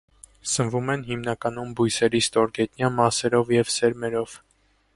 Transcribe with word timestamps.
Սնվում 0.51 0.87
են 0.93 1.03
հիմնականում 1.09 1.75
բույսերի 1.79 2.21
ստորգետնյա 2.29 2.89
մասերով 3.01 3.53
և 3.57 3.73
սերմերով։ 3.77 4.35